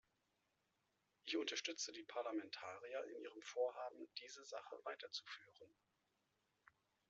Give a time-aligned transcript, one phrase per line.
[1.25, 5.77] Ich unterstütze die Parlamentarier in ihrem Vorhaben, diese Sache weiterzuführen.